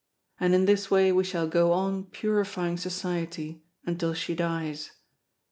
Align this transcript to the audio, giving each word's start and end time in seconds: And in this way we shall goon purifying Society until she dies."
And 0.39 0.55
in 0.55 0.65
this 0.65 0.89
way 0.89 1.11
we 1.11 1.23
shall 1.23 1.45
goon 1.47 2.05
purifying 2.05 2.77
Society 2.77 3.61
until 3.85 4.15
she 4.15 4.33
dies." 4.33 4.89